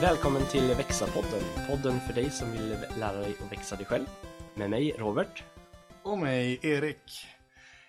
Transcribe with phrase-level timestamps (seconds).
[0.00, 4.04] Välkommen till Växa-podden, podden för dig som vill lära dig att växa dig själv.
[4.54, 5.44] Med mig Robert.
[6.02, 7.26] Och mig Erik.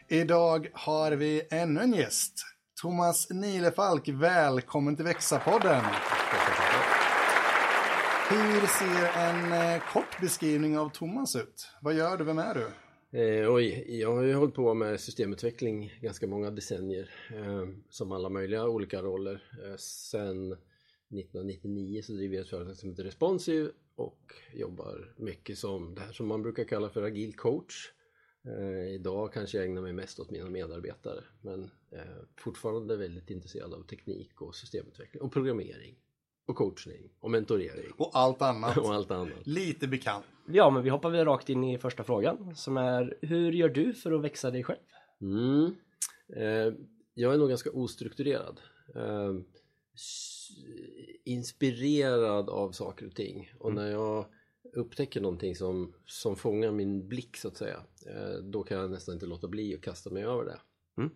[0.07, 2.33] Idag har vi ännu en gäst.
[2.81, 5.83] Thomas Nilefalk, välkommen till Växa-podden.
[8.29, 11.69] Hur ser en eh, kort beskrivning av Thomas ut?
[11.81, 12.23] Vad gör du?
[12.23, 12.67] Vem är du?
[13.19, 18.29] Eh, oj, jag har ju hållit på med systemutveckling ganska många decennier eh, som alla
[18.29, 19.43] möjliga olika roller.
[19.65, 20.57] Eh, sen
[21.19, 26.11] 1999 så driver jag ett företag som heter Responsive och jobbar mycket som det här
[26.11, 27.91] som man brukar kalla för agil coach.
[28.45, 31.99] Eh, idag kanske jag ägnar mig mest åt mina medarbetare men eh,
[32.37, 35.95] fortfarande väldigt intresserad av teknik och systemutveckling och programmering
[36.47, 38.77] och coachning och mentorering Och allt annat.
[38.85, 39.47] och allt annat.
[39.47, 40.25] Lite bekant.
[40.47, 43.93] Ja, men vi hoppar väl rakt in i första frågan som är hur gör du
[43.93, 44.79] för att växa dig själv?
[45.21, 45.75] Mm.
[46.35, 46.73] Eh,
[47.13, 48.59] jag är nog ganska ostrukturerad.
[51.25, 53.51] Inspirerad av saker och ting.
[53.59, 54.25] Och när jag
[54.73, 59.13] upptäcker någonting som, som fångar min blick så att säga, eh, då kan jag nästan
[59.13, 60.59] inte låta bli att kasta mig över det.
[60.97, 61.11] Mm.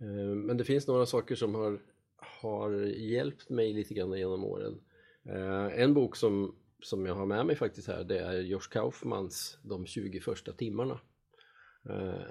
[0.00, 1.80] Eh, men det finns några saker som har,
[2.16, 4.80] har hjälpt mig lite grann genom åren.
[5.28, 9.58] Eh, en bok som, som jag har med mig faktiskt här, det är Josh Kaufmans
[9.62, 11.00] De 20 första timmarna.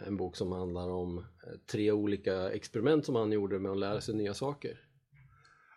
[0.07, 1.25] En bok som handlar om
[1.71, 4.84] tre olika experiment som han gjorde med att lära sig nya saker.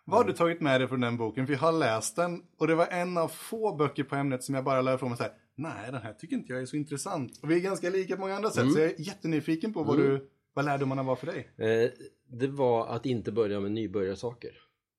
[0.09, 1.45] Vad har du tagit med dig från den boken?
[1.47, 4.55] För jag har läst den och det var en av få böcker på ämnet som
[4.55, 5.33] jag bara lärde från mig så här.
[5.55, 7.39] Nej, den här tycker inte jag är så intressant.
[7.43, 9.97] Och vi är ganska lika på många andra sätt, så jag är jättenyfiken på vad,
[9.97, 11.49] du, vad lärdomarna var för dig.
[11.57, 11.89] Eh,
[12.27, 14.51] Det var att inte börja med nybörjarsaker.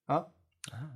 [0.08, 0.32] Ja.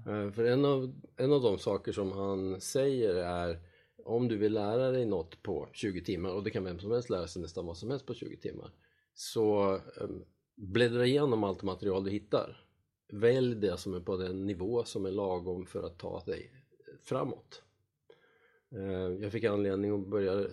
[0.06, 3.58] Eh, För en av, en av de saker som han säger är
[4.04, 7.10] om du vill lära dig något på 20 timmar och det kan vem som helst
[7.10, 8.70] lära sig nästan vad som helst på 20 timmar
[9.14, 10.08] så eh,
[10.56, 12.60] bläddra igenom allt material du hittar.
[13.12, 16.50] Välj det som är på den nivå som är lagom för att ta dig
[17.02, 17.62] framåt.
[18.74, 20.48] Eh, jag fick anledning att börja eh,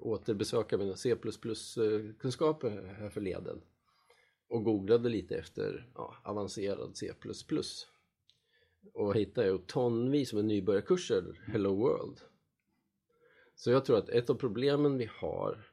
[0.00, 3.60] återbesöka mina C++-kunskaper eh, här förleden
[4.48, 7.12] och googlade lite efter ja, avancerad C++
[8.94, 12.20] och hittade jag tonvis med nybörjarkurser Hello World.
[13.54, 15.66] Så jag tror att ett av problemen vi har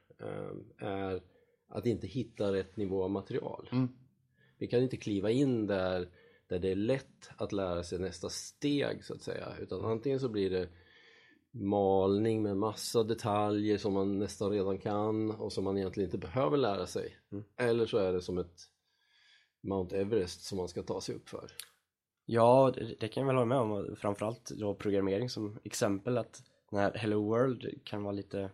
[0.78, 1.22] är
[1.68, 3.68] att inte hitta rätt nivå av material.
[3.72, 3.88] Mm.
[4.58, 6.08] Vi kan inte kliva in där,
[6.46, 10.28] där det är lätt att lära sig nästa steg så att säga utan antingen så
[10.28, 10.68] blir det
[11.50, 16.56] malning med massa detaljer som man nästan redan kan och som man egentligen inte behöver
[16.56, 17.16] lära sig
[17.56, 18.68] eller så är det som ett
[19.62, 21.50] Mount Everest som man ska ta sig upp för.
[22.24, 23.96] Ja, det, det kan jag väl hålla med om.
[23.96, 28.50] Framförallt då programmering som exempel att den här Hello World kan vara lite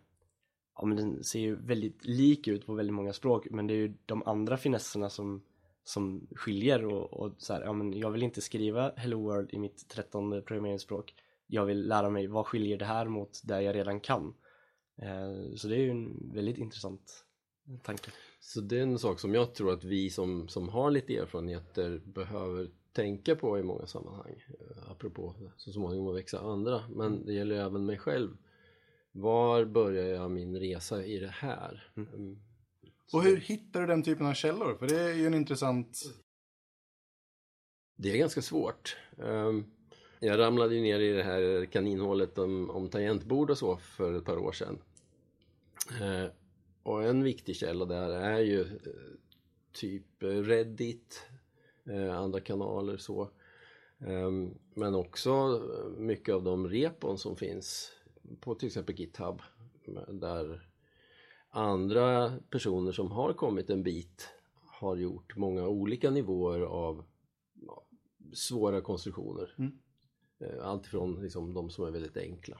[0.76, 3.78] Ja men den ser ju väldigt lik ut på väldigt många språk men det är
[3.78, 5.42] ju de andra finesserna som,
[5.84, 9.58] som skiljer och, och så här, ja men jag vill inte skriva Hello World i
[9.58, 11.14] mitt trettonde programmeringsspråk.
[11.46, 14.34] Jag vill lära mig vad skiljer det här mot det jag redan kan.
[14.96, 17.24] Eh, Så det är ju en väldigt intressant
[17.82, 18.10] tanke.
[18.40, 22.02] Så det är en sak som jag tror att vi som, som har lite erfarenheter
[22.04, 24.44] behöver tänka på i många sammanhang.
[24.48, 26.80] Eh, apropå så småningom att växa andra.
[26.88, 28.36] Men det gäller även mig själv.
[29.12, 31.92] Var börjar jag min resa i det här?
[31.96, 32.38] Mm.
[33.12, 34.74] Och hur hittar du den typen av källor?
[34.74, 36.02] För det är ju en intressant...
[37.96, 39.64] Det är ganska svårt ehm,
[40.20, 44.24] jag ramlade ju ner i det här kaninhålet om, om tangentbord och så för ett
[44.24, 44.78] par år sedan
[46.00, 46.30] ehm,
[46.82, 48.68] och en viktig källa där är ju eh,
[49.72, 51.26] typ Reddit,
[51.90, 53.30] eh, andra kanaler så.
[53.98, 55.62] Ehm, men också
[55.96, 57.92] mycket av de repon som finns
[58.40, 59.42] på till exempel GitHub
[60.08, 60.68] där
[61.54, 64.28] andra personer som har kommit en bit
[64.66, 67.04] har gjort många olika nivåer av
[67.66, 67.84] ja,
[68.32, 69.54] svåra konstruktioner.
[69.58, 69.78] Mm.
[70.40, 70.90] Eh, Allt
[71.22, 72.58] liksom, de som är väldigt enkla.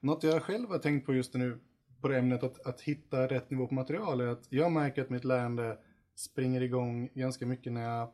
[0.00, 1.60] Något jag själv har tänkt på just nu
[2.00, 5.10] på det ämnet att, att hitta rätt nivå på material är att jag märker att
[5.10, 5.78] mitt lärande
[6.14, 8.12] springer igång ganska mycket när jag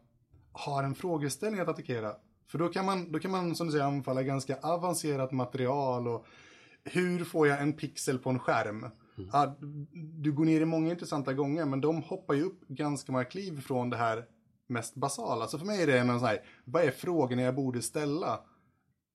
[0.53, 2.17] har en frågeställning att attackera.
[2.47, 6.27] För då kan man, då kan man som du säger anfalla ganska avancerat material och
[6.85, 8.87] hur får jag en pixel på en skärm?
[9.33, 9.57] Ja,
[10.23, 13.61] du går ner i många intressanta gånger men de hoppar ju upp ganska många kliv
[13.61, 14.25] från det här
[14.67, 15.47] mest basala.
[15.47, 18.41] Så för mig är det en sån här, vad är frågorna jag borde ställa?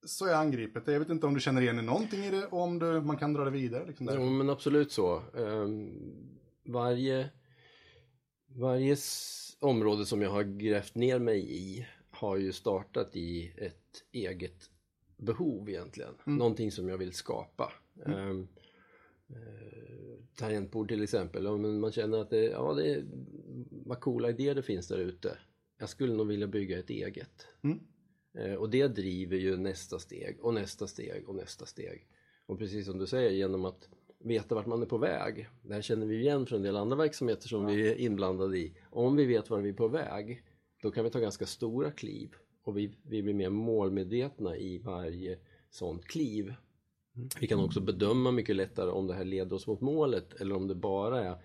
[0.05, 0.87] Så är angripet.
[0.87, 3.33] Jag vet inte om du känner igen någonting i det och om du, man kan
[3.33, 3.85] dra det vidare.
[3.85, 4.09] Liksom.
[4.13, 5.21] Jo men absolut så.
[5.37, 5.91] Ehm,
[6.65, 7.29] varje
[8.55, 8.97] varje
[9.59, 14.69] område som jag har grävt ner mig i har ju startat i ett eget
[15.17, 16.13] behov egentligen.
[16.23, 17.73] Någonting som jag vill skapa.
[18.05, 18.45] Ehm, eh,
[20.35, 21.43] tangentbord till exempel.
[21.43, 23.05] Ja, men man känner att det, ja, det är,
[23.85, 25.37] vad coola idéer det finns där ute.
[25.79, 27.47] Jag skulle nog vilja bygga ett eget.
[27.63, 27.79] Mm.
[28.33, 32.07] Eh, och det driver ju nästa steg och nästa steg och nästa steg.
[32.45, 33.89] Och precis som du säger, genom att
[34.19, 35.47] veta vart man är på väg.
[35.61, 38.73] Det här känner vi igen från en del andra verksamheter som vi är inblandade i.
[38.89, 40.43] Om vi vet var vi är på väg,
[40.81, 45.39] då kan vi ta ganska stora kliv och vi, vi blir mer målmedvetna i varje
[45.69, 46.53] sånt kliv.
[47.39, 50.67] Vi kan också bedöma mycket lättare om det här leder oss mot målet eller om
[50.67, 51.35] det bara är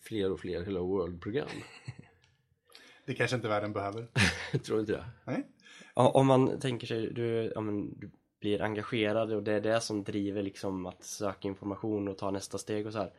[0.00, 1.48] fler och fler Hello World-program.
[3.06, 4.06] Det kanske inte världen behöver.
[4.64, 5.04] Tror inte det?
[5.24, 5.46] Nej.
[5.94, 10.04] Om man tänker sig, du, ja, men, du blir engagerad och det är det som
[10.04, 13.12] driver liksom att söka information och ta nästa steg och så här.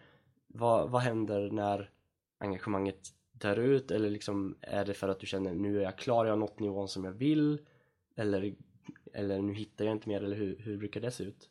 [0.48, 1.90] Vad, vad händer när
[2.38, 3.00] engagemanget
[3.32, 6.32] dör ut eller liksom är det för att du känner nu är jag klar, jag
[6.32, 7.60] har nått nivån som jag vill
[8.16, 8.56] eller,
[9.18, 11.50] eller nu hittar jag inte mer eller hur, hur brukar det se ut?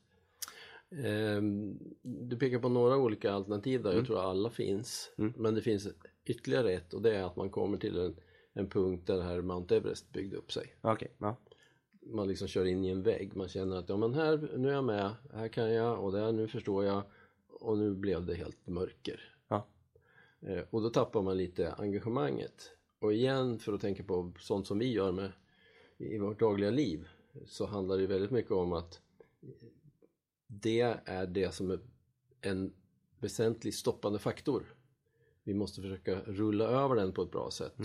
[1.04, 5.10] Ehm, Du pekar på några olika alternativ där, jag tror alla finns.
[5.18, 5.32] Mm.
[5.36, 5.88] Men det finns
[6.24, 8.16] ytterligare ett och det är att man kommer till en,
[8.52, 10.74] en punkt där här Mount Everest byggde upp sig.
[10.80, 11.36] Okej, ja.
[12.02, 14.72] Man liksom kör in i en vägg, man känner att ja men här, nu är
[14.72, 17.02] jag med, här kan jag och där, nu förstår jag
[17.48, 19.20] och nu blev det helt mörker.
[19.48, 19.66] Ja.
[20.40, 22.70] Eh, Och då tappar man lite engagemanget.
[22.98, 25.32] Och igen, för att tänka på sånt som vi gör med
[25.98, 27.08] i vårt dagliga liv
[27.46, 29.00] så handlar det väldigt mycket om att
[30.46, 31.80] det är det som är
[32.40, 32.72] en
[33.18, 34.74] väsentlig stoppande faktor.
[35.44, 37.80] Vi måste försöka rulla över den på ett bra sätt.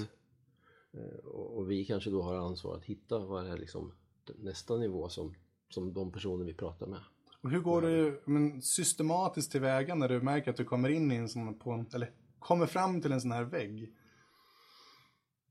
[0.94, 3.94] Eh, Och vi kanske då har ansvar att hitta vad är liksom
[4.36, 5.36] nästa nivå som,
[5.70, 7.00] som de personer vi pratar med.
[7.42, 11.16] Och hur går du men, systematiskt tillväga när du märker att du kommer in i
[11.16, 13.94] en sån på en, eller kommer fram till en sån här vägg?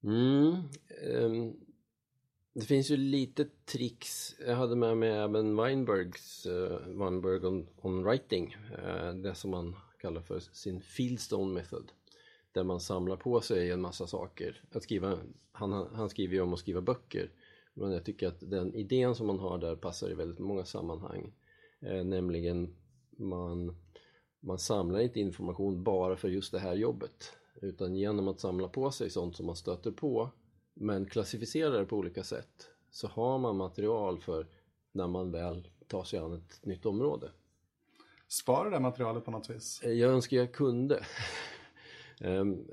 [0.03, 0.55] Mm,
[1.13, 1.55] ehm,
[2.53, 4.37] det finns ju lite tricks.
[4.47, 8.57] Jag hade med mig även Weinbergs uh, Weinberg on, on writing,
[8.87, 11.93] Uh, det som man kallar för sin Fieldstone method.
[12.53, 14.63] Där man samlar på sig en massa saker.
[14.73, 15.19] Att skriva,
[15.53, 17.31] han, han skriver ju om att skriva böcker.
[17.75, 21.33] Men jag tycker att den idén som man har där passar i väldigt många sammanhang.
[21.81, 22.75] Eh, nämligen
[23.11, 23.77] man,
[24.41, 27.33] man samlar inte information bara för just det här jobbet.
[27.63, 30.31] Utan genom att samla på sig sånt som man stöter på
[30.81, 34.47] men klassificerar det på olika sätt så har man material för
[34.93, 37.31] när man väl tar sig an ett nytt område.
[38.29, 39.83] Spara det materialet på något vis.
[39.83, 41.05] Eh, Jag önskar jag kunde.
[42.21, 42.69] Ehm,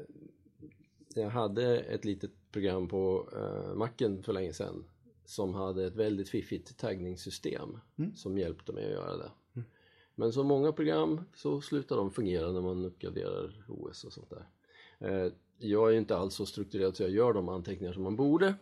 [1.15, 4.85] jag hade ett litet program på uh, macken för länge sedan
[5.25, 7.77] som hade ett väldigt fiffigt taggningssystem
[8.15, 9.31] som hjälpte mig att göra det.
[10.15, 14.47] Men som många program så slutar de fungera när man uppgraderar OS och sånt där.
[15.59, 18.55] Jag är ju inte alls så strukturerad så jag gör de anteckningar som man borde.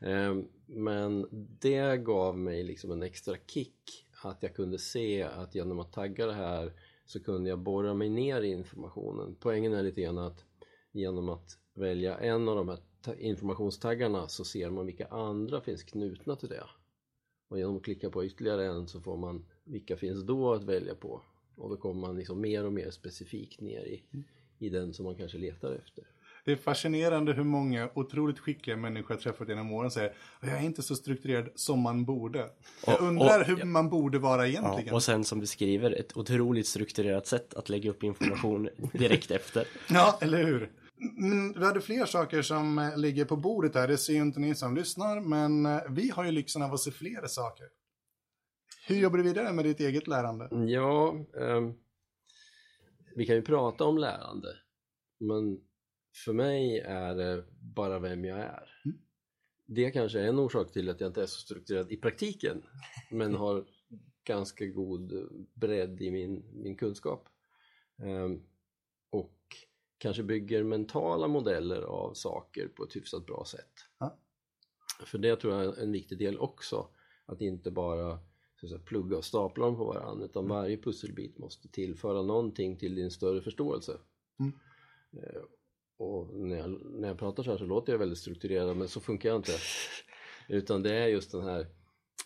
[0.00, 0.34] Eh,
[0.66, 1.28] men
[1.60, 6.26] det gav mig liksom en extra kick att jag kunde se att genom att tagga
[6.26, 6.72] det här
[7.04, 9.36] så kunde jag borra mig ner i informationen.
[9.40, 10.44] Poängen är lite grann att
[10.92, 12.80] genom att välja en av de här
[13.18, 16.64] informationstaggarna så ser man vilka andra finns knutna till det.
[17.48, 20.94] Och genom att klicka på ytterligare en så får man vilka finns då att välja
[20.94, 21.22] på.
[21.56, 24.24] Och då kommer man liksom mer och mer specifikt ner i, mm
[24.58, 26.04] i den som man kanske letar efter.
[26.44, 30.62] Det är fascinerande hur många otroligt skickliga människor jag träffat genom åren säger jag är
[30.62, 32.50] inte så strukturerad som man borde.
[32.86, 34.48] Jag undrar och- hur man borde vara ja.
[34.48, 34.94] egentligen.
[34.94, 39.66] Och sen som beskriver ett otroligt strukturerat sätt att lägga upp information direkt efter.
[39.90, 40.70] Ja, eller hur?
[41.16, 43.88] Men vi hade fler saker som eh, ligger på bordet här.
[43.88, 46.80] Det ser ju inte ni som lyssnar, men eh, vi har ju lyxen av att
[46.80, 47.66] se fler saker.
[48.86, 50.48] Hur jobbar du vidare med ditt eget lärande?
[50.72, 51.74] Ja, ehm,
[53.16, 54.56] vi kan ju prata om lärande,
[55.18, 55.60] men
[56.24, 58.68] för mig är det bara vem jag är.
[59.66, 62.62] Det kanske är en orsak till att jag inte är så strukturerad i praktiken,
[63.10, 63.64] men har
[64.24, 67.28] ganska god bredd i min, min kunskap.
[67.98, 68.42] Ehm,
[69.10, 69.56] och
[69.98, 73.72] kanske bygger mentala modeller av saker på ett hyfsat bra sätt.
[73.98, 74.18] Ja.
[75.04, 76.88] För det tror jag är en viktig del också,
[77.26, 78.18] att inte bara
[78.68, 83.10] säga, plugga och stapla dem på varandra utan varje pusselbit måste tillföra någonting till din
[83.10, 83.98] större förståelse.
[84.40, 84.52] Mm.
[85.12, 85.42] Eh,
[85.98, 89.00] Och när jag, när jag pratar så här så låter jag väldigt strukturerad men så
[89.00, 89.52] funkar jag inte.
[90.48, 91.66] Utan det är just den här,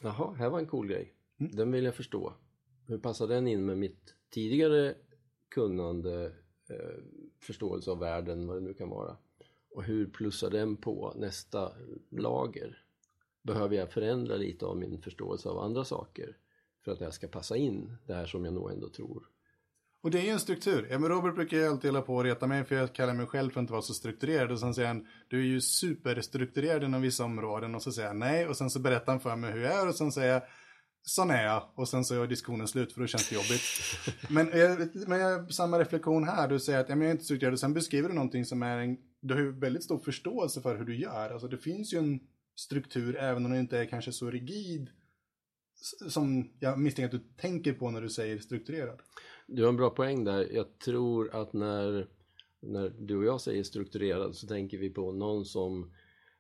[0.03, 1.15] jaha, här var en cool grej.
[1.41, 1.53] Mm.
[1.57, 2.33] Den vill jag förstå.
[2.87, 4.95] Hur passar den in med mitt tidigare
[5.49, 6.25] kunnande,
[6.71, 7.03] eh,
[7.41, 9.17] förståelse av världen, vad det nu kan vara?
[9.75, 11.73] Och hur plussar den på nästa
[12.11, 12.85] lager?
[13.43, 16.37] Behöver jag förändra lite av min förståelse av andra saker
[16.85, 19.27] för att det här ska passa in, det här som jag nog ändå tror?
[20.03, 20.89] Och det är ju en struktur.
[20.91, 23.27] Ja, men Robert brukar ju alltid hålla på och reta mig för jag kallar mig
[23.27, 24.53] själv för att inte vara så strukturerad.
[24.53, 27.75] Och sen säger han, du är ju superstrukturerad inom vissa områden.
[27.75, 28.47] Och så säger jag nej.
[28.47, 29.89] Och sen så berättar han för mig hur jag är.
[29.89, 30.43] Och sen säger jag,
[31.03, 31.63] sån är jag.
[31.75, 33.61] Och sen så är diskussionen slut för då känns det jobbigt.
[34.31, 36.49] men jag, men jag, samma reflektion här.
[36.49, 37.53] Du säger att ja, men jag är inte strukturerad.
[37.53, 40.79] Och sen beskriver du någonting som är en, du har ju väldigt stor förståelse för
[40.79, 41.31] hur du gör.
[41.31, 42.21] Alltså det finns ju en
[42.55, 44.91] struktur även om den inte är kanske så rigid
[46.09, 49.01] som jag misstänker att du tänker på när du säger strukturerad.
[49.47, 50.49] Du har en bra poäng där.
[50.53, 52.09] Jag tror att när,
[52.61, 55.93] när du och jag säger strukturerad så tänker vi på någon som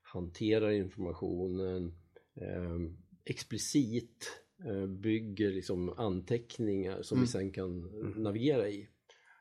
[0.02, 1.94] hanterar informationen
[2.34, 2.78] eh,
[3.24, 7.80] explicit eh, bygger liksom anteckningar som vi sen kan
[8.16, 8.88] navigera i.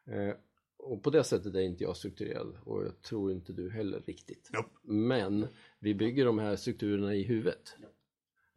[0.05, 0.35] Eh,
[0.79, 4.49] och på det sättet är inte jag strukturerad och jag tror inte du heller riktigt.
[4.53, 4.69] Nope.
[4.83, 5.47] Men
[5.79, 7.75] vi bygger de här strukturerna i huvudet.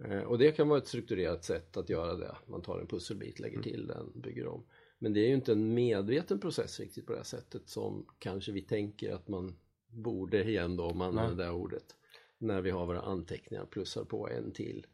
[0.05, 2.37] Eh, Och det kan vara ett strukturerat sätt att göra det.
[2.47, 4.65] Man tar en pusselbit, lägger till den, bygger om.
[4.99, 8.53] Men det är ju inte en medveten process riktigt på det här sättet som kanske
[8.53, 11.97] vi tänker att man borde igen då om man använder det här ordet.
[12.39, 14.87] När vi har våra anteckningar plussar på en till.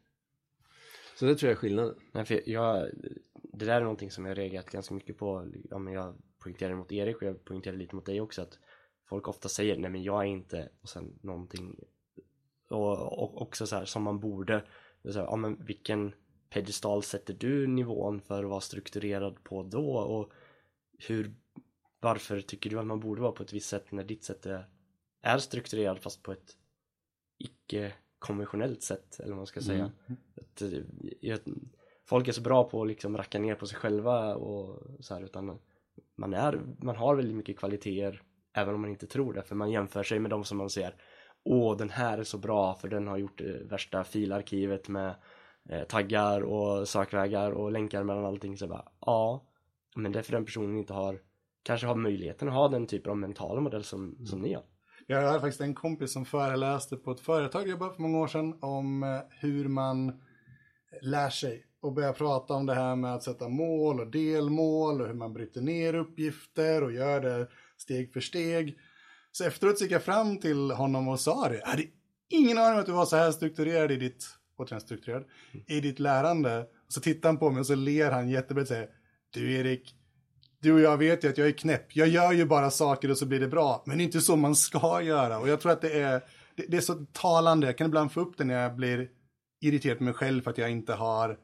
[1.15, 1.95] Så det tror jag är skillnaden.
[2.11, 2.89] Nej, för jag,
[3.33, 5.51] det där är någonting som jag reagerat ganska mycket på.
[5.69, 8.59] Ja, men jag poängterade mot Erik och jag poängterade lite mot dig också att
[9.09, 11.79] folk ofta säger nej men jag är inte och sen någonting
[12.69, 14.63] och, och också så här som man borde.
[15.03, 16.13] Så här, ja, men vilken
[16.49, 20.31] pedestal sätter du nivån för att vara strukturerad på då och
[21.07, 21.33] hur
[21.99, 24.69] varför tycker du att man borde vara på ett visst sätt när ditt sätt är,
[25.21, 26.57] är strukturerad fast på ett
[27.37, 29.91] icke konventionellt sätt eller vad man ska säga.
[30.35, 30.79] Att, eh,
[31.21, 31.39] jag,
[32.05, 35.21] folk är så bra på att liksom racka ner på sig själva och så här
[35.23, 35.59] utan
[36.17, 38.21] man, är, man har väldigt mycket kvaliteter
[38.53, 40.95] även om man inte tror det för man jämför sig med de som man ser.
[41.43, 45.15] Åh den här är så bra för den har gjort det värsta filarkivet med
[45.69, 48.57] eh, taggar och sökvägar och länkar mellan allting.
[48.57, 49.45] Så bara ja
[49.95, 51.19] men det är för den personen inte har
[51.63, 54.63] kanske har möjligheten att ha den typen av mentala modell som, som ni har.
[55.07, 58.27] Jag hade faktiskt en kompis som föreläste på ett företag jag jobbade för många år
[58.27, 60.21] sedan om eh, hur man
[61.01, 65.07] lär sig och börjar prata om det här med att sätta mål och delmål och
[65.07, 68.77] hur man bryter ner uppgifter och gör det steg för steg.
[69.31, 71.57] Så efteråt gick jag fram till honom och sa det.
[71.57, 71.83] Jag hade
[72.29, 74.25] ingen aning om att du var så här strukturerad i ditt,
[74.57, 75.23] återigen strukturerad,
[75.67, 76.59] i ditt lärande.
[76.59, 78.89] Och så tittar han på mig och så ler han jättebrett och säger
[79.33, 79.95] Du Erik,
[80.61, 81.95] du och jag vet ju att jag är knäpp.
[81.95, 83.83] Jag gör ju bara saker och så blir det bra.
[83.85, 85.39] Men det är inte så man ska göra.
[85.39, 86.21] Och jag tror att det är,
[86.55, 87.67] det, det är så talande.
[87.67, 89.09] Jag kan ibland få upp det när jag blir
[89.61, 91.37] irriterad på mig själv för att jag inte har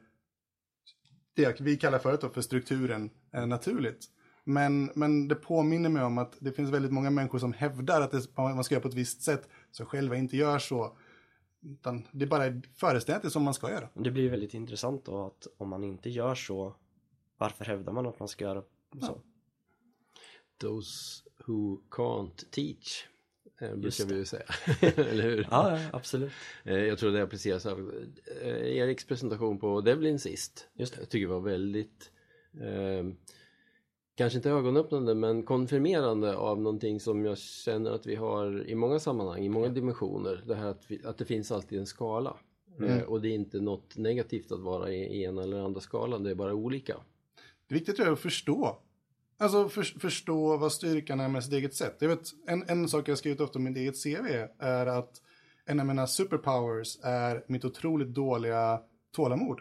[1.36, 4.10] det vi kallar förut för strukturen eh, naturligt.
[4.44, 8.10] Men, men det påminner mig om att det finns väldigt många människor som hävdar att
[8.10, 10.96] det, man ska göra på ett visst sätt, som själva inte gör så.
[11.62, 13.88] Utan det är bara föreställningen att det är som man ska göra.
[13.94, 16.76] Det blir väldigt intressant då att om man inte gör så
[17.38, 18.62] varför hävdar man att man ska göra
[19.00, 19.20] så?
[20.58, 23.06] Those who can't teach.
[23.60, 24.44] Eh, Just Brukar vi ju säga.
[25.10, 25.48] Eller hur?
[25.50, 26.32] Ja, ja absolut.
[26.64, 27.92] Eh, Jag tror det appliceras av
[28.42, 30.68] eh, Eriks presentation på Devlin sist.
[30.74, 31.00] Just det.
[31.00, 32.10] Jag tycker det var väldigt
[32.60, 33.06] eh,
[34.16, 38.98] kanske inte ögonöppnande men konfirmerande av någonting som jag känner att vi har i många
[38.98, 40.42] sammanhang, i många dimensioner.
[40.46, 42.36] Det här att, vi, att det finns alltid en skala.
[42.82, 46.22] Eh, och det är inte något negativt att vara i i ena eller andra skalan,
[46.22, 46.96] det är bara olika.
[47.68, 48.78] Det är viktigt tror jag, att förstå.
[49.38, 51.96] Alltså för, förstå vad styrkan är med sitt eget sätt.
[51.98, 55.10] Jag vet, en, en sak jag skrivit ofta om mitt eget CV är att
[55.66, 58.80] en av mina superpowers är mitt otroligt dåliga
[59.16, 59.60] tålamod.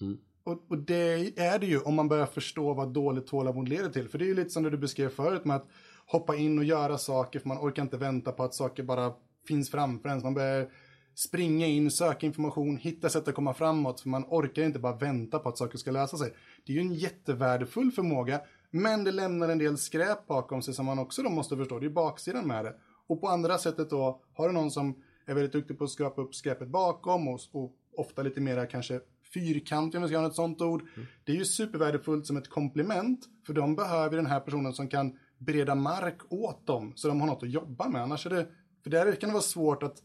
[0.00, 0.18] Mm.
[0.44, 4.08] Och, och det är det ju om man börjar förstå vad dåligt tålamod leder till.
[4.08, 5.68] För det är ju lite som det du beskrev förut med att
[6.06, 9.12] hoppa in och göra saker för man orkar inte vänta på att saker bara
[9.48, 10.20] finns framför en.
[10.20, 10.68] Så Man börjar
[11.14, 14.00] springa in, söka information, hitta sätt att komma framåt.
[14.00, 16.32] För man orkar inte bara vänta på att saker ska lösa sig.
[16.66, 18.40] Det är ju en jättevärdefull förmåga.
[18.74, 21.78] Men det lämnar en del skräp bakom sig som man också då måste förstå.
[21.78, 22.74] Det är baksidan med det.
[23.06, 26.22] Och på andra sättet då, har du någon som är väldigt duktig på att skrapa
[26.22, 29.00] upp skräpet bakom och, och ofta lite mera kanske
[29.34, 30.82] fyrkantig om vi ska ha ett sånt ord.
[31.24, 33.24] Det är ju supervärdefullt som ett komplement.
[33.46, 36.92] För de behöver den här personen som kan bereda mark åt dem.
[36.96, 38.02] Så de har något att jobba med.
[38.02, 38.46] Annars är det,
[38.82, 40.02] för där kan det vara svårt att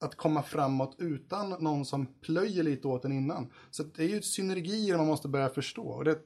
[0.00, 3.52] att komma framåt utan någon som plöjer lite åt en innan.
[3.70, 6.18] Så det är ju synergier man måste börja förstå och det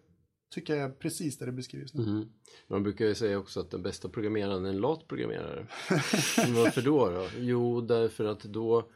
[0.50, 2.02] tycker jag är precis där det beskrivs nu.
[2.02, 2.32] Mhm.
[2.66, 5.66] Man brukar ju säga också att den bästa programmeraren är en lat programmerare.
[6.36, 7.28] Varför då, då?
[7.38, 8.90] Jo, därför att då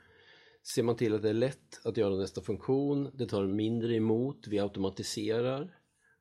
[0.75, 3.11] ser man till att det är lätt att göra nästa funktion.
[3.15, 5.79] Det tar mindre emot, vi automatiserar.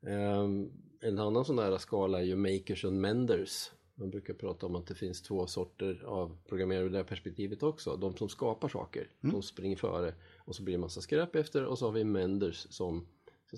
[0.07, 0.69] Ehm,
[1.01, 3.71] en annan sån där skala är ju makers and menders.
[3.95, 7.63] Man brukar prata om att det finns två sorter av programmerare ur det här perspektivet
[7.63, 7.97] också.
[7.97, 11.77] De som skapar saker, de springer före och så blir det massa skräp efter och
[11.77, 13.07] så har vi menders som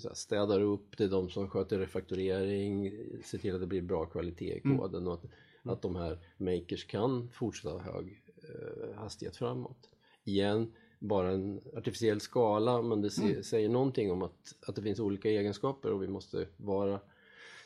[0.00, 2.92] säga, städar upp, det är de som sköter refaktorering,
[3.24, 5.24] ser till att det blir bra kvalitet i koden och att,
[5.62, 9.90] att de här makers kan fortsätta ha hög eh, hastighet framåt.
[10.24, 15.00] Igen, bara en artificiell skala men det se, säger någonting om att, att det finns
[15.00, 17.00] olika egenskaper och vi måste vara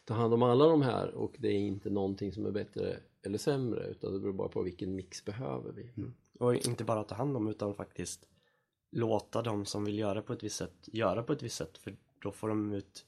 [0.05, 3.39] ta hand om alla de här och det är inte någonting som är bättre eller
[3.39, 5.91] sämre utan det beror bara på vilken mix behöver vi.
[6.39, 8.27] Och inte bara ta hand om utan faktiskt
[8.93, 11.97] låta de som vill göra på ett visst sätt göra på ett visst sätt för
[12.23, 13.07] då får de ut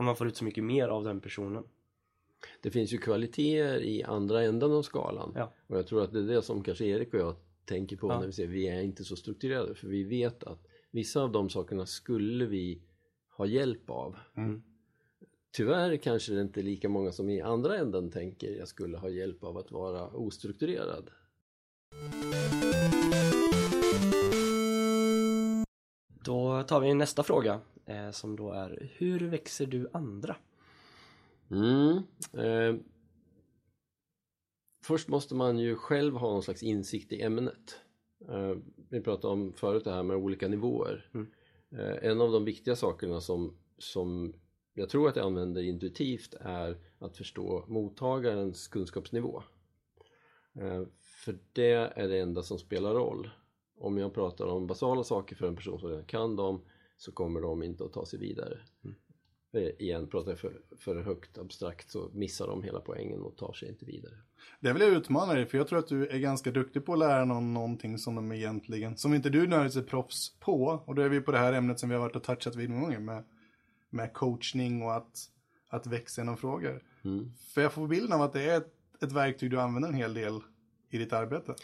[0.00, 1.64] man får ut så mycket mer av den personen.
[2.62, 5.52] Det finns ju kvaliteter i andra änden av skalan Ja.
[5.66, 8.20] och jag tror att det är det som kanske Erik och jag tänker på Ja.
[8.20, 11.50] när vi säger vi är inte så strukturerade för vi vet att vissa av de
[11.50, 12.82] sakerna skulle vi
[13.28, 14.16] ha hjälp av.
[14.36, 14.62] Mm.
[15.52, 19.08] Tyvärr kanske det inte är lika många som i andra änden tänker jag skulle ha
[19.08, 21.10] hjälp av att vara ostrukturerad.
[26.24, 30.36] Då tar vi nästa fråga eh, som då är Hur växer du andra?
[31.50, 31.96] Mm.
[32.32, 32.80] Eh,
[34.84, 37.80] först måste man ju själv ha någon slags insikt i ämnet.
[38.28, 38.56] Eh,
[38.88, 41.10] vi pratade om förut det här med olika nivåer.
[41.14, 41.26] Mm.
[41.70, 44.34] Eh, en av de viktiga sakerna som, som
[44.74, 49.42] jag tror att jag använder intuitivt är att förstå mottagarens kunskapsnivå.
[50.60, 50.82] Eh,
[51.24, 53.30] för det är det enda som spelar roll.
[53.84, 56.60] Om jag pratar om basala saker för en person som redan kan dem
[56.96, 58.58] så kommer de inte att ta sig vidare.
[59.52, 63.52] Eh, Igen, pratar jag för, för högt abstrakt så missar de hela poängen och tar
[63.52, 64.14] sig inte vidare.
[64.60, 66.98] Det vill jag utmana dig, för jag tror att du är ganska duktig på att
[66.98, 70.82] lära någon någonting som de egentligen, som inte du nödvändigtvis är proffs på.
[70.86, 72.70] Och då är vi på det här ämnet som vi har varit och touchat vid
[72.70, 73.24] många gånger med,
[73.90, 75.18] med coachning och att,
[75.68, 76.82] att växa genom frågor.
[77.04, 77.32] Mm.
[77.54, 78.72] För jag får bilden av att det är ett,
[79.02, 80.40] ett verktyg du använder en hel del
[80.90, 81.54] i ditt arbete.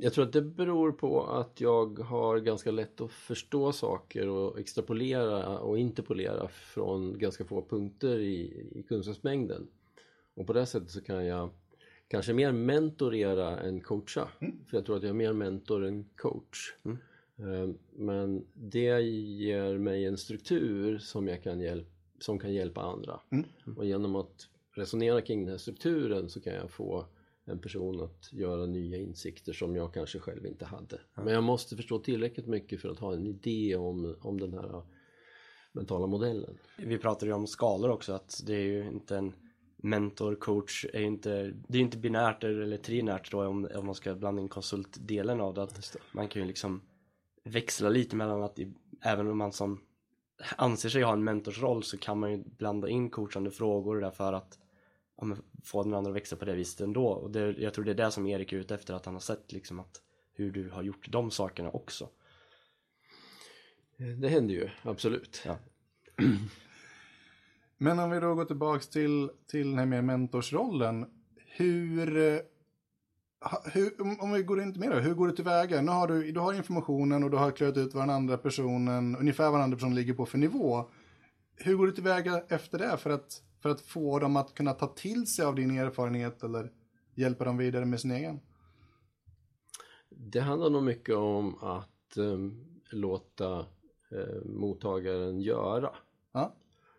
[0.00, 4.58] Jag tror att det beror på att jag har ganska lätt att förstå saker och
[4.58, 9.66] extrapolera och interpolera från ganska få punkter i, i kunskapsmängden.
[10.34, 11.50] Och på det sättet så kan jag
[12.08, 14.28] kanske mer mentorera än coacha.
[14.66, 16.74] För jag tror att jag är mer mentor än coach.
[17.38, 21.88] Eh, Men det ger mig en struktur som, jag kan, hjälp,
[22.20, 23.20] som kan hjälpa andra.
[23.76, 27.06] Och genom att resonera kring den här strukturen så kan jag få
[27.44, 31.00] en person att göra nya insikter som jag kanske själv inte hade.
[31.14, 34.82] Men jag måste förstå tillräckligt mycket för att ha en idé om, om den här
[35.72, 36.58] mentala modellen.
[36.78, 39.32] Vi pratade ju om skalor också att det är ju inte en
[39.76, 41.30] mentor, coach, är inte,
[41.68, 45.40] det är ju inte binärt eller trinärt då om, om man ska blanda in konsultdelen
[45.40, 45.62] av det.
[45.62, 46.82] Att man kan ju liksom
[47.44, 49.80] växla lite mellan att i, även om man som
[50.56, 54.58] anser sig ha en mentorsroll så kan man ju blanda in coachande frågor därför att
[55.16, 57.06] ja, men få den andra att växa på det viset ändå.
[57.06, 59.20] Och det, jag tror det är det som Erik är ute efter, att han har
[59.20, 60.02] sett liksom att
[60.34, 62.08] hur du har gjort de sakerna också.
[63.96, 65.42] Det händer ju, absolut.
[65.46, 65.58] Ja.
[67.78, 71.06] Men om vi då går tillbaks till, till den här mer mentorsrollen.
[71.46, 72.40] Hur, eh,
[73.72, 75.80] hur, om vi går in lite mer då, hur går du tillväga?
[75.80, 79.16] Nu har du, du har informationen och du har klurat ut vad den andra personen,
[79.16, 80.90] ungefär vad den andra personen ligger på för nivå.
[81.56, 84.86] Hur går du tillväga efter det för att, för att få dem att kunna ta
[84.86, 86.72] till sig av din erfarenhet eller
[87.14, 88.40] hjälpa dem vidare med sin egen?
[90.08, 93.58] Det handlar nog mycket om att em, låta
[94.10, 95.90] eh, mottagaren göra.
[96.32, 96.54] Ja,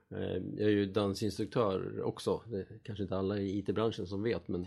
[0.10, 2.42] Eh, Jag är ju dansinstruktör också.
[2.48, 4.66] Det kanske inte alla i IT-branschen som vet men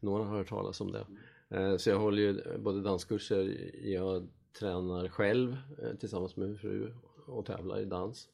[0.00, 1.06] några har hört talas om det.
[1.48, 4.28] Eh, Så jag håller ju både danskurser, jag
[4.58, 6.94] tränar själv eh, tillsammans med min fru
[7.26, 8.28] och tävlar i dans.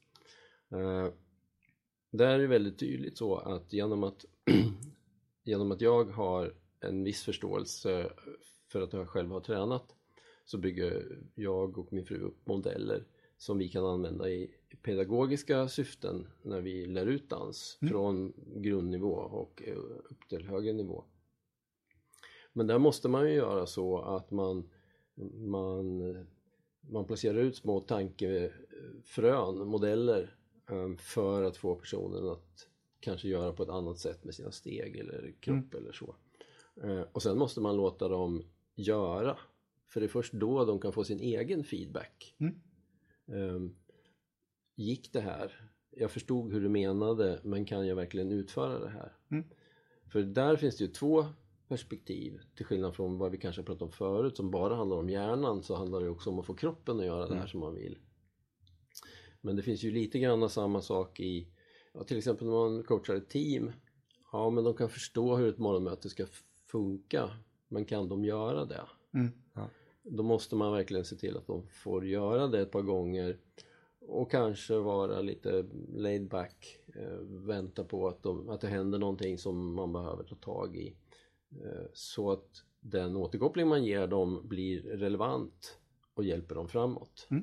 [2.11, 4.25] Där är det väldigt tydligt så att genom att,
[5.43, 8.13] genom att jag har en viss förståelse
[8.69, 9.95] för att jag själv har tränat
[10.45, 13.05] så bygger jag och min fru upp modeller
[13.39, 14.51] som vi kan använda i
[14.83, 19.77] pedagogiska syften när vi lär ut dans från grundnivå och eh,
[20.11, 21.05] upp till högre nivå.
[22.53, 24.71] Men där måste man ju göra så att man,
[25.35, 25.99] man,
[26.81, 30.37] man placerar ut små tankefrön, modeller
[30.99, 32.69] för att få personen att
[33.01, 36.15] kanske göra på ett annat sätt med sina steg eller kropp eller så.
[36.83, 38.43] Eh, Och sen måste man låta dem
[38.75, 39.37] göra
[39.89, 42.35] för det är först då de kan få sin egen feedback.
[43.33, 43.75] Ehm,
[44.75, 45.71] gick det här?
[45.91, 49.13] Jag förstod hur du menade men kan jag verkligen utföra det här?
[50.13, 51.27] För där finns det ju två
[51.69, 55.63] perspektiv till skillnad från vad vi kanske pratade om förut som bara handlar om hjärnan
[55.63, 57.99] så handlar det också om att få kroppen att göra det här som man vill.
[59.41, 61.49] Men det finns ju lite grann samma sak i
[61.93, 63.73] ja, till exempel när man coachar ett team.
[64.33, 66.27] Ja, men de kan förstå hur ett morgonmöte ska
[66.67, 67.31] funka
[67.69, 68.83] men kan de göra det?
[69.15, 69.31] Mm.
[70.03, 73.39] Då måste man verkligen se till att de får göra det ett par gånger
[74.01, 79.39] och kanske vara lite laid back, eh, vänta på att, de, att det händer någonting
[79.39, 80.97] som man behöver ta tag i
[81.51, 85.79] eh, så att den återkoppling man ger dem blir relevant
[86.15, 87.27] och hjälper dem framåt.
[87.31, 87.39] Eh,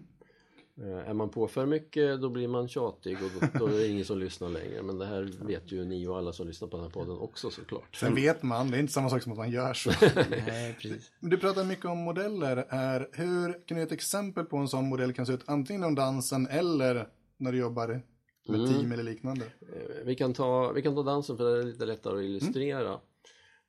[0.81, 4.05] Är man på för mycket då blir man tjatig och då, då är det ingen
[4.05, 4.81] som lyssnar längre.
[4.81, 7.49] Men det här vet ju ni och alla som lyssnar på den här podden också
[7.49, 7.95] såklart.
[7.95, 9.91] Sen vet man, det är inte samma sak som att man gör så.
[10.47, 11.11] Nej, precis.
[11.19, 12.57] Du pratar mycket om modeller.
[12.69, 15.43] Är, hur kan du ge ett exempel på en sån modell kan se ut?
[15.45, 18.01] Antingen inom dansen eller när du jobbar
[18.47, 19.45] med team eller liknande.
[19.45, 22.91] Eh, Vi kan, ta, vi kan ta dansen för det är lite lättare att illustrera.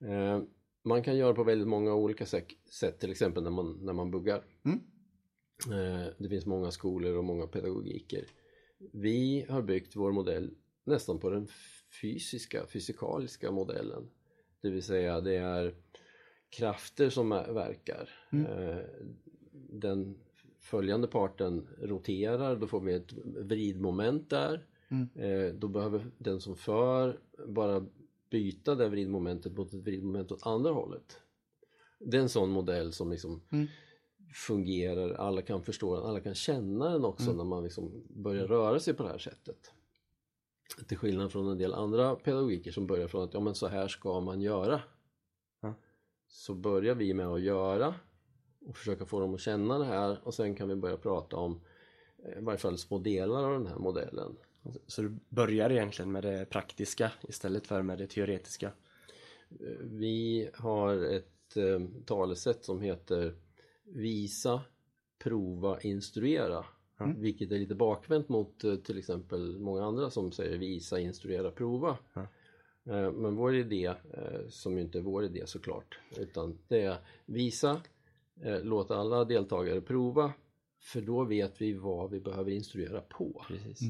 [0.04, 0.42] Eh,
[0.84, 4.42] man kan göra på väldigt många olika sätt, till exempel när man, när man buggar.
[4.64, 4.80] Mm.
[5.66, 8.24] Eh, det finns många skolor och många pedagogiker.
[8.92, 10.50] Vi har byggt vår modell
[10.84, 11.48] nästan på den
[12.00, 14.10] fysiska, fysikaliska modellen.
[14.60, 15.74] Det vill säga det är
[16.50, 18.10] krafter som verkar.
[18.30, 18.78] Eh,
[19.70, 20.18] den
[20.60, 24.66] följande parten roterar, då får vi ett vridmoment där.
[25.14, 27.86] Eh, då behöver den som för bara
[28.30, 31.20] byta det vridmomentet mot ett vridmoment åt andra hållet.
[31.98, 33.40] Det är en sån modell som liksom
[34.32, 38.80] fungerar, alla kan förstå den, alla kan känna den också när man liksom börjar röra
[38.80, 39.72] sig på det här sättet.
[40.88, 43.88] Till skillnad från en del andra pedagogiker som börjar från att ja men så här
[43.88, 44.80] ska man göra.
[45.60, 45.74] Ja.
[46.28, 47.94] Så börjar vi med att göra
[48.66, 51.60] och försöka få dem att känna det här och sen kan vi börja prata om
[52.24, 54.36] eh, i varje fall små delar av den här modellen.
[54.86, 58.72] Så du börjar egentligen med det praktiska istället för med det teoretiska.
[59.80, 63.34] Vi har ett eh, talesätt som heter
[63.94, 64.60] visa,
[65.18, 66.64] prova, instruera.
[67.16, 71.98] Vilket är lite bakvänt mot eh, till exempel många andra som säger visa, instruera, prova.
[72.14, 72.20] Ja.
[72.92, 76.96] Eh, men vår idé, eh, som ju inte är vår idé såklart, utan det är
[77.26, 77.80] visa,
[78.62, 80.32] låta alla deltagare prova,
[80.80, 83.44] för då vet vi vad vi behöver instruera på.
[83.48, 83.82] Precis.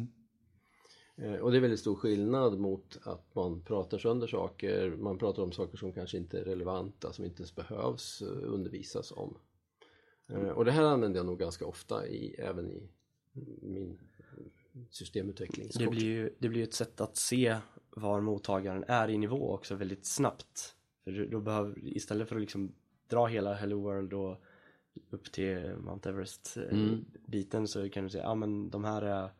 [1.17, 5.43] Eh, Och det är väldigt stor skillnad mot att man pratar sönder saker, man pratar
[5.43, 9.39] om saker som kanske inte är relevanta, som inte ens behövs eh, undervisas om.
[10.29, 12.89] Eh, Och det här använder jag nog ganska ofta i, även i
[13.63, 13.99] min
[14.91, 15.71] systemutveckling.
[15.79, 17.57] Det blir ju det blir ett sätt att se
[17.91, 20.75] var mottagaren är i nivå också väldigt snabbt.
[21.05, 22.73] För då behöver, istället för att liksom
[23.09, 24.43] dra hela Hello World och
[25.11, 27.05] upp till Mount Everest eh, Mm.
[27.27, 29.31] biten så kan du säga, ja men de här är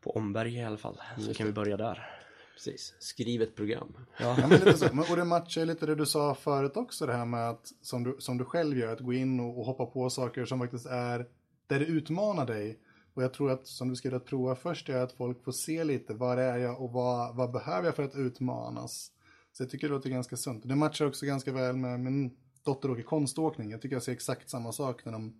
[0.00, 1.00] på Omberg i alla fall.
[1.18, 2.18] Så Just kan vi börja där.
[2.54, 3.96] Precis, skriv ett program.
[4.20, 4.88] Ja, men lite så.
[4.92, 8.04] Men, och det matchar lite det du sa förut också, det här med att, som
[8.04, 10.86] du, som du själv gör, att gå in och, och hoppa på saker som faktiskt
[10.86, 11.26] är,
[11.66, 12.78] där det utmanar dig.
[13.14, 15.84] Och jag tror att, som du skrev att prova först, är att folk får se
[15.84, 19.12] lite, var är jag och vad, vad behöver jag för att utmanas?
[19.52, 20.68] Så jag tycker det låter ganska sunt.
[20.68, 23.70] Det matchar också ganska väl med min dotter åker konståkning.
[23.70, 25.34] Jag tycker jag ser exakt samma sak när de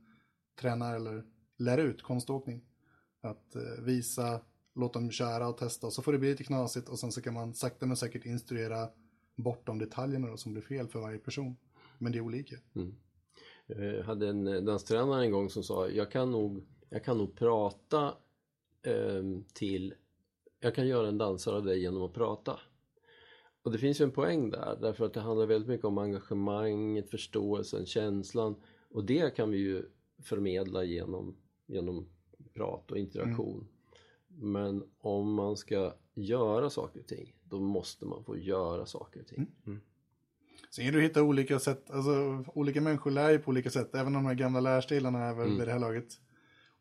[0.61, 1.25] tränar eller
[1.59, 2.63] lär ut konståkning.
[3.21, 4.41] Att eh, visa,
[4.75, 7.23] låta dem köra och testa och så får det bli lite knasigt och sen så
[7.23, 8.89] kan man sakta men säkert instruera
[9.37, 11.57] bort de detaljerna då, som blir fel för varje person.
[11.99, 12.57] Men det är olika.
[13.67, 17.37] Jag hade en eh, danstränare en gång som sa jag kan nog, jag kan nog
[17.37, 18.15] prata
[18.83, 19.95] ehm, till,
[20.61, 22.61] jag kan göra en dansare av dig genom att prata.
[23.63, 27.11] Och det finns ju en poäng där därför att det handlar väldigt mycket om engagemanget,
[27.11, 28.55] förståelsen, känslan
[28.91, 29.85] och det kan vi ju
[30.23, 32.09] förmedla genom, genom
[32.55, 33.69] prat och interaktion.
[34.35, 39.27] Men om man ska göra saker och ting då måste man få göra saker och
[39.27, 39.47] ting.
[40.71, 44.07] Sen kan du hitta olika sätt, alltså olika människor lär ju på olika sätt, även
[44.07, 46.21] om de här gamla lärstilarna är väl vid det här laget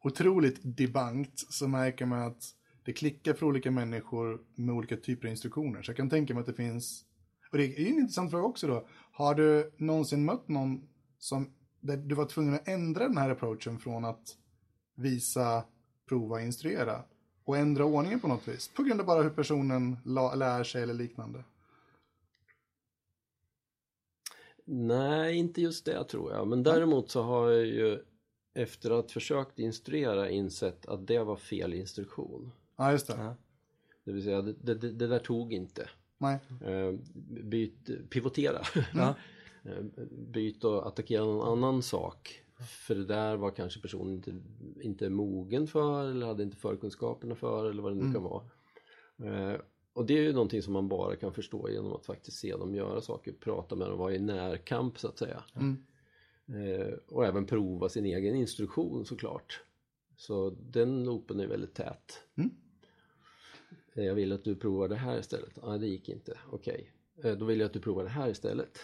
[0.03, 2.43] otroligt debunked, så märker man att
[2.83, 5.81] det klickar för olika människor med olika typer av instruktioner.
[5.81, 7.05] Så jag kan tänka mig att det finns,
[7.51, 11.53] och det är ju en intressant fråga också då, har du någonsin mött någon som,
[11.79, 14.37] där du var tvungen att ändra den här approachen från att
[14.95, 15.63] visa,
[16.09, 17.03] prova, instruera
[17.45, 20.83] och ändra ordningen på något vis, på grund av bara hur personen la, lär sig
[20.83, 21.43] eller liknande?
[24.65, 26.47] Nej, inte just det tror jag.
[26.47, 28.03] Men däremot så har jag ju
[28.53, 32.51] efter att försökt instruera insett att det var fel instruktion.
[32.75, 33.15] Ja, just det.
[33.17, 33.35] Ja.
[34.03, 35.89] Det vill säga, det, det, det där tog inte.
[36.17, 36.39] Nej.
[36.65, 36.93] Eh,
[37.43, 38.61] Byt, pivotera.
[39.63, 42.43] Eh, Byt och attackera någon annan sak.
[42.67, 44.33] För det där var kanske personen inte,
[44.81, 48.43] inte mogen för eller hade inte förkunskaperna för eller vad det nu kan vara.
[49.23, 49.59] Eh,
[49.93, 52.75] Och det är ju någonting som man bara kan förstå genom att faktiskt se dem
[52.75, 55.43] göra saker, prata med dem, vara i närkamp så att säga.
[55.55, 55.83] Mm.
[56.47, 59.61] Eh, och även prova sin egen instruktion såklart.
[60.15, 62.23] Så den loopen är väldigt tät.
[62.35, 62.49] Mm.
[63.93, 65.59] Eh, Jag vill att du provar det här istället.
[65.63, 66.37] Nej, det gick inte.
[66.51, 66.91] Okej.
[67.23, 68.79] Eh, Då vill jag att du provar det här istället.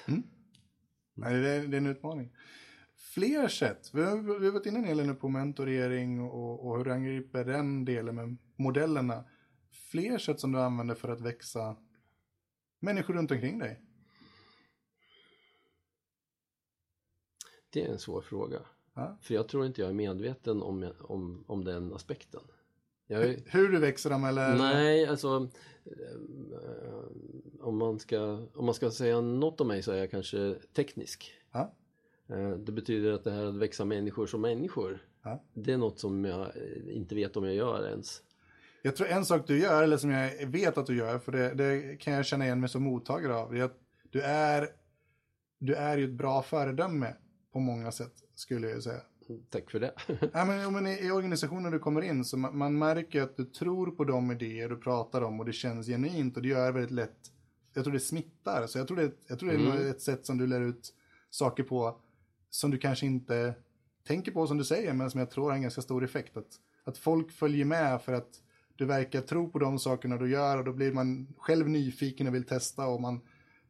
[1.14, 2.30] Nej, det är, det är en utmaning.
[2.98, 3.90] Fler sätt.
[3.94, 6.92] Vi har, vi har varit inne en hel nu på mentorering och, och hur du
[6.92, 9.24] angriper den delen med modellerna.
[9.72, 11.76] Fler sätt som du använder för att växa
[12.80, 13.82] människor runt omkring dig.
[17.70, 18.60] Det är en svår fråga.
[18.94, 19.18] Ja.
[19.22, 22.42] För jag tror inte jag är medveten om, om, om den aspekten.
[23.08, 24.58] Är, Hur du växer dem eller?
[24.58, 25.50] nej, alltså
[25.86, 30.56] eh, om, man ska, om man ska säga något om mig så är jag kanske
[30.74, 31.32] teknisk.
[31.52, 31.76] Ja.
[32.30, 35.44] Eh, Det betyder att det här att växa människor som människor, Ja.
[35.54, 36.52] det är något som jag
[36.90, 38.22] inte vet om jag gör ens.
[38.82, 41.54] Jag tror en sak du gör, eller som jag vet att du gör, för det,
[41.54, 44.68] det kan jag känna igen mig som mottagare av, det är att du är,
[45.60, 47.14] du är ju ett bra föredöme
[47.54, 49.02] på många sätt, skulle jag säga.
[49.50, 49.94] Tack för det.
[50.34, 53.46] Ja, men, men i, I organisationen du kommer in så man, man märker att du
[53.46, 56.92] tror på de idéer du pratar om och det känns genuint och det gör väldigt
[56.92, 57.18] lätt.
[57.74, 58.68] Jag tror det smittar.
[58.68, 59.90] Så jag tror det, jag tror det är Mm.
[59.92, 60.94] ett sätt som du lär ut
[61.30, 61.98] saker på
[62.50, 63.54] som du kanske inte
[64.08, 66.38] tänker på som du säger men som jag tror har en ganska stor effekt.
[66.38, 68.42] Att, att folk följer med för att
[68.76, 72.36] du verkar tro på de sakerna du gör och då blir man själv nyfiken och
[72.36, 73.22] vill testa och man,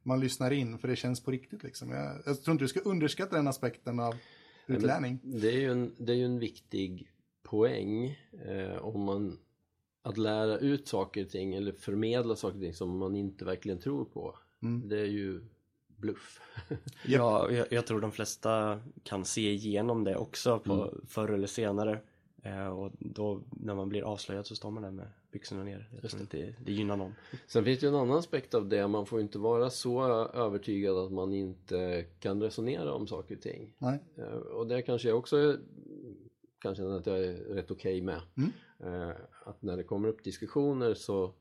[0.03, 1.91] man lyssnar in för det känns på riktigt liksom.
[1.91, 4.15] Jag, jag tror inte du ska underskatta den aspekten av
[4.65, 5.19] men- utlärning.
[5.23, 7.11] Det är ju en, det är ju en viktig
[7.43, 9.37] poäng eh, om man
[10.01, 13.79] att lära ut saker och ting eller förmedla saker och ting som man inte verkligen
[13.79, 14.35] tror på.
[14.63, 14.89] Mm.
[14.89, 15.41] Det är ju
[15.97, 16.39] bluff.
[17.05, 21.01] Ja, jag, jag tror de flesta kan se igenom det också på, Mm.
[21.07, 21.99] förr eller senare.
[22.43, 25.89] Eh, och då när man blir avslöjad så står man där med byxorna ner.
[26.01, 27.13] Jag tror inte det gynnar någon.
[27.47, 28.87] Sen finns det ju en annan aspekt av det.
[28.87, 33.73] Man får inte vara så övertygad att man inte kan resonera om saker och ting.
[33.77, 33.99] Nej.
[34.17, 35.57] Eh, Och det kanske jag också
[36.61, 38.21] kan känna att jag är rätt okej med.
[38.37, 38.51] Mm.
[39.09, 41.31] Eh, Att när det kommer upp diskussioner så,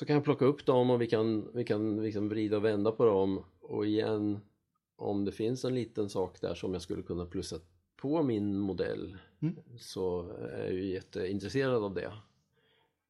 [0.00, 2.92] så kan jag plocka upp dem och vi kan, vi kan liksom vrida och vända
[2.92, 3.44] på dem.
[3.60, 4.40] Och igen,
[4.96, 7.56] om det finns en liten sak där som jag skulle kunna plussa
[7.96, 9.56] på min modell Mm.
[9.78, 12.12] så är jag ju jätteintresserad av det.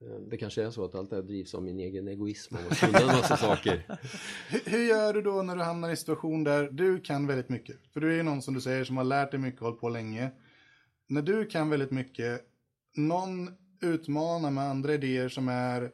[0.00, 2.82] Eh, Det kanske är så att allt det här drivs av min egen egoism och
[2.82, 3.86] en massa saker.
[4.50, 7.48] Hur, hur gör du då när du hamnar i en situation där du kan väldigt
[7.48, 7.76] mycket?
[7.92, 9.80] För du är ju någon som du säger som har lärt dig mycket och hållit
[9.80, 10.30] på länge.
[11.06, 12.40] När du kan väldigt mycket,
[12.96, 13.50] någon
[13.80, 15.92] utmanar med andra idéer som är,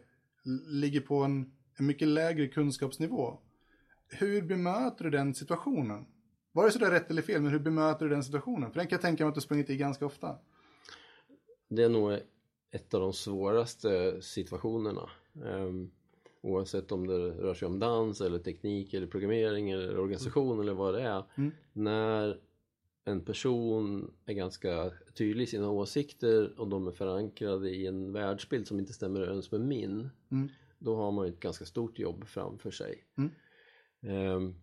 [0.67, 3.39] ligger på en, en mycket lägre kunskapsnivå.
[4.09, 6.07] Hur bemöter du den situationen?
[6.53, 8.71] Var det sådär rätt eller fel, men hur bemöter du den situationen?
[8.71, 10.39] För den kan jag tänka mig att du sprungit i ganska ofta.
[11.69, 12.13] Det är nog
[12.71, 15.11] ett av de svåraste situationerna.
[15.45, 15.91] Ehm,
[16.41, 20.95] oavsett om det rör sig om dans eller teknik eller programmering eller organisation eller vad
[20.95, 21.25] det är.
[21.37, 21.51] Mm.
[21.73, 22.41] När
[23.09, 28.67] en person är ganska tydlig i sina åsikter och de är förankrade i en världsbild
[28.67, 30.09] som inte stämmer överens med min.
[30.31, 30.49] Mm.
[30.79, 33.05] Då har man ju ett ganska stort jobb framför sig.
[33.17, 33.31] Mm.
[34.03, 34.55] Ehm,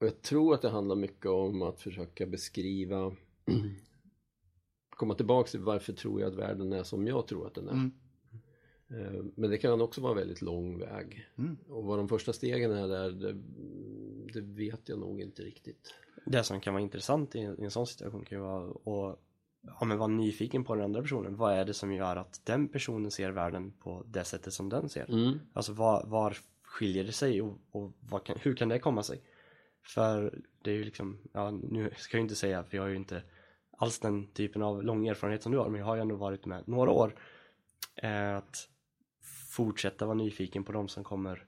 [0.00, 3.16] och jag tror att det handlar mycket om att försöka beskriva
[4.90, 7.72] komma tillbaka till varför tror jag att världen är som jag tror att den är.
[7.72, 7.92] Mm.
[8.88, 11.26] Eh, Men det kan också vara en väldigt lång väg.
[11.38, 11.56] Mm.
[11.68, 13.32] Och vad de första stegen är där,
[14.36, 15.94] det, vet jag nog inte riktigt.
[16.26, 19.18] Det som kan vara intressant i en, i en sån situation kan ju vara att
[19.80, 21.36] ja, men vara nyfiken på den andra personen.
[21.36, 24.88] Vad är det som gör att den personen ser världen på det sättet som den
[24.88, 25.10] ser?
[25.10, 25.40] Mm.
[25.52, 29.22] Alltså var, var skiljer det sig och, och kan, hur kan det komma sig?
[29.82, 32.90] För det är ju liksom, ja nu ska jag ju inte säga för jag har
[32.90, 33.22] ju inte
[33.78, 36.46] alls den typen av lång erfarenhet som du har men jag har ju ändå varit
[36.46, 37.14] med några år.
[37.94, 38.68] Eh, att
[39.50, 41.45] fortsätta vara nyfiken på de som kommer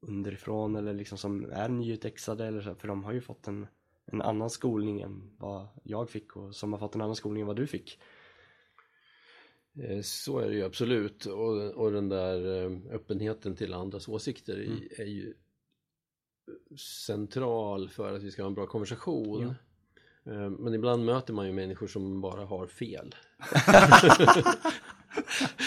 [0.00, 3.66] underifrån eller liksom som är nyutexade eller så, för de har ju fått en,
[4.06, 7.46] en annan skolning än vad jag fick och som har fått en annan skolning än
[7.46, 8.00] vad du fick.
[9.82, 11.26] Eh, Så är det ju absolut.
[11.26, 15.34] Och, och den där eh, öppenheten till andras åsikter är- är ju
[17.06, 19.42] central för att vi ska ha en bra konversation.
[20.24, 23.14] Eh, Men ibland möter man ju människor som bara har fel.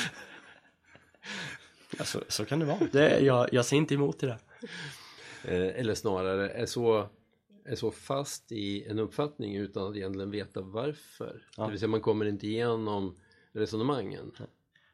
[1.97, 2.79] Ja, så, så kan det vara.
[2.91, 4.39] Det, jag, jag ser inte emot det där.
[5.45, 7.09] Eh, Eller snarare är så,
[7.65, 11.47] är så fast i en uppfattning utan att egentligen veta varför.
[11.57, 11.63] Ja.
[11.65, 13.15] Det vill säga man kommer inte igenom
[13.51, 14.31] resonemangen.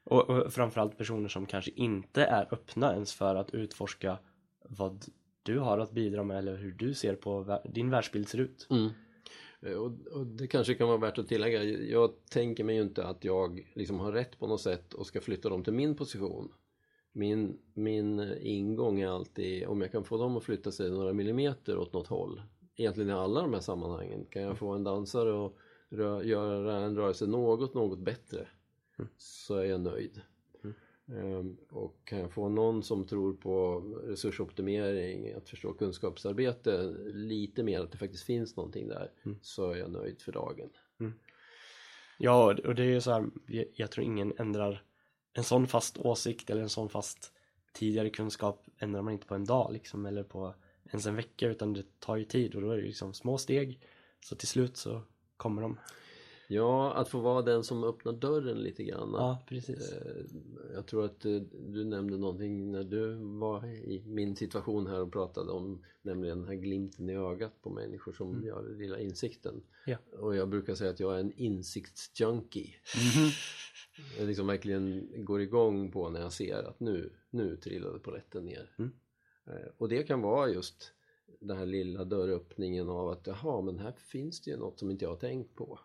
[0.03, 4.17] Och, och framförallt personer som kanske inte är öppna ens för att utforska
[4.69, 5.05] vad
[5.43, 8.67] du har att bidra med eller hur du ser på din världsbild ser ut.
[8.69, 8.89] Mm.
[9.61, 11.63] Eh, Och, och det kanske kan vara värt att tillägga.
[11.63, 15.21] Jag tänker mig ju inte att jag liksom har rätt på något sätt och ska
[15.21, 16.51] flytta dem till min position.
[17.19, 21.77] Min, min ingång är alltid om jag kan få dem att flytta sig några millimeter
[21.77, 22.41] åt något håll.
[22.75, 24.25] Egentligen i alla de här sammanhangen.
[24.25, 25.53] Kan jag få en dansare att
[25.89, 28.47] rö- göra en rörelse något, något bättre
[29.17, 30.21] så är jag nöjd.
[31.07, 37.79] Ehm, och kan jag få någon som tror på resursoptimering, att förstå kunskapsarbete lite mer,
[37.79, 40.69] att det faktiskt finns någonting där, så är jag nöjd för dagen.
[42.17, 44.83] Ja, och det är ju så här, jag, jag tror ingen ändrar
[45.33, 47.33] en sån fast åsikt eller en sån fast
[47.73, 50.53] tidigare kunskap ändrar man inte på en dag liksom eller på
[50.89, 53.79] ens en vecka utan det tar ju tid och då är det liksom små steg.
[54.21, 55.01] Så till slut så
[55.37, 55.77] kommer de.
[56.51, 59.09] Ja, att få vara den som öppnar dörren lite grann.
[59.13, 59.91] Ja, precis.
[59.91, 60.25] Eh,
[60.73, 61.35] Jag tror att eh,
[61.67, 66.47] du nämnde någonting när du var i min situation här och pratade om nämligen den
[66.47, 69.51] här glimten i ögat på människor som gör den lilla insikten.
[69.51, 69.63] Mm.
[69.85, 70.17] Ja.
[70.17, 72.73] Och jag brukar säga att jag är en insiktsjunkie.
[72.95, 73.33] Jag
[74.19, 78.71] liksom verkligen går igång på när jag ser att nu, nu trillade polletten ner.
[78.77, 78.91] Mm.
[79.45, 80.91] Eh, Och det kan vara just
[81.39, 85.05] den här lilla dörröppningen av att jaha, men här finns det ju något som inte
[85.05, 85.79] jag har tänkt på.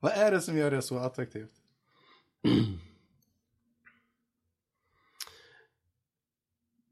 [0.00, 1.62] Vad är det som gör det så attraktivt?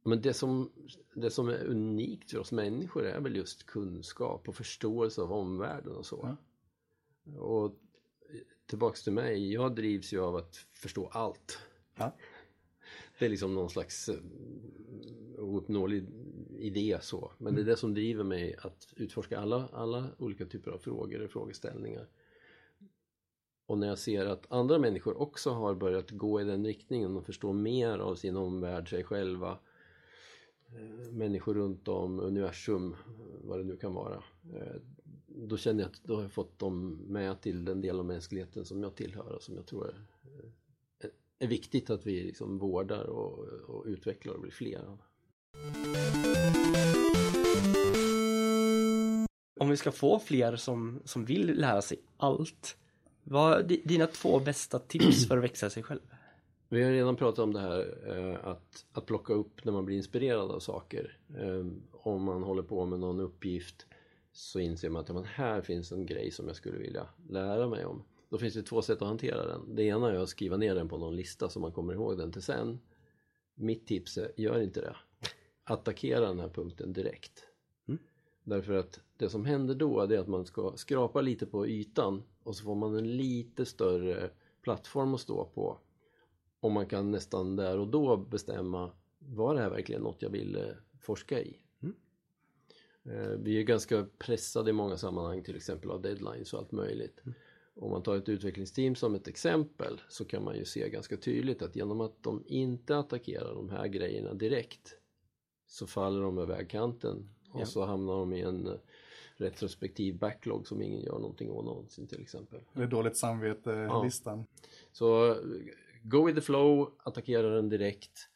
[0.03, 0.73] Men det som,
[1.15, 5.97] det som är unikt för oss människor är väl just kunskap och förståelse av omvärlden
[5.97, 6.37] och så.
[7.39, 7.79] Och
[8.71, 11.59] tillbaks till mig, jag drivs ju av att förstå allt.
[11.97, 12.17] Ja.
[13.19, 14.17] Det är liksom någon slags eh,
[15.39, 16.07] ouppnåelig
[16.59, 17.33] idé så.
[17.39, 21.23] Men det är det som driver mig att utforska alla, alla olika typer av frågor
[21.23, 22.09] och frågeställningar.
[23.67, 27.27] Och när jag ser att andra människor också har börjat gå i den riktningen och
[27.27, 29.59] förstå mer av sin omvärld, sig själva,
[30.69, 32.97] eh, människor runt om, universum,
[33.45, 34.23] vad det nu kan vara.
[35.37, 38.05] Eh, Då känner jag att då har jag fått dem med till den del av
[38.05, 39.95] mänskligheten som jag tillhör och som jag tror är,
[41.01, 44.99] är, är viktigt att vi liksom vårdar och, och utvecklar och blir fler av.
[49.61, 52.77] Om vi ska få fler som, som vill lära sig allt.
[53.25, 56.01] Vad är di- dina två bästa tips för att växa sig själv?
[56.69, 59.97] Vi har redan pratat om det här eh, att, att plocka upp när man blir
[59.97, 61.19] inspirerad av saker.
[61.39, 63.87] Eh, om man håller på med någon uppgift
[64.41, 67.85] så inser man att men här finns en grej som jag skulle vilja lära mig
[67.85, 68.03] om.
[68.29, 69.75] Då finns det två sätt att hantera den.
[69.75, 72.33] Det ena är att skriva ner den på någon lista så man kommer ihåg den
[72.33, 72.81] till sen.
[73.55, 74.97] Mitt tips är, gör inte det.
[75.65, 77.47] Attackera den här punkten direkt.
[78.45, 82.57] Därför att det som händer då är att man ska skrapa lite på ytan och
[82.57, 84.31] så får man en lite större
[84.63, 85.79] plattform att stå på.
[86.61, 90.57] Och man kan nästan där och då bestämma var det här verkligen något jag vill
[90.57, 90.63] eh,
[91.01, 91.57] forska i?
[93.11, 97.23] Eh, Vi är ganska pressade i många sammanhang till exempel av deadlines och allt möjligt.
[97.75, 101.63] Om man tar ett utvecklingsteam som ett exempel så kan man ju se ganska tydligt
[101.63, 104.97] att genom att de inte attackerar de här grejerna direkt
[105.67, 107.67] så faller de över vägkanten och Ja.
[107.67, 108.73] så hamnar de i en eh,
[109.37, 112.61] retrospektiv backlog som ingen gör någonting åt någonsin till exempel.
[112.73, 114.45] Det är dåligt samvete-listan.
[114.93, 115.37] Så eh,
[116.03, 118.29] go with the flow, attackera den direkt,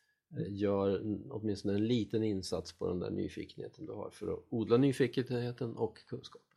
[0.49, 4.77] gör n- åtminstone en liten insats på den där nyfikenheten du har för att odla
[4.77, 6.49] nyfikenheten och kunskapen.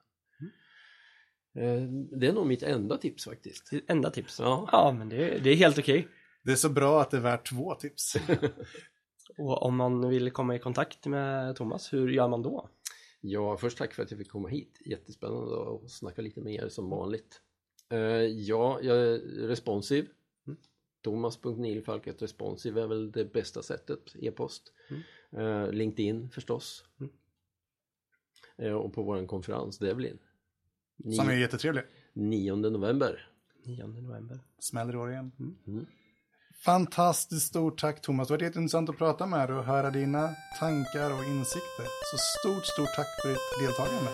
[1.56, 1.82] Eh,
[2.20, 3.70] Det är nog mitt enda tips faktiskt.
[3.72, 4.40] Ditt enda tips?
[4.40, 4.70] Ja.
[4.72, 6.08] Ja, men det, det är helt okej.
[6.44, 8.16] Det är så bra att det är värt två tips.
[9.38, 12.70] Och om man vill komma i kontakt med Thomas, hur gör man då?
[13.22, 14.82] Ja, först tack för att jag fick komma hit.
[14.86, 17.42] Jättespännande att snacka lite med er som vanligt.
[17.90, 20.08] Eh, ja, jag är responsiv.
[21.02, 24.74] Thomas.nilfalket responsiv är väl det bästa sättet, e-post.
[25.38, 26.84] Eh, LinkedIn förstås.
[28.58, 30.18] Eh, och på vår konferens Devlin.
[31.04, 31.84] Som är Ni- jättetrevlig.
[32.14, 33.30] 9 november.
[33.66, 34.40] 9 november.
[34.60, 35.32] Smäller i år igen.
[35.68, 35.86] Mm.
[36.66, 38.28] Fantastiskt stort tack Thomas.
[38.28, 40.30] Det var jätteintressant att prata med dig och höra dina
[40.60, 41.86] tankar och insikter.
[42.12, 44.12] Så stort, stort tack för ditt deltagande.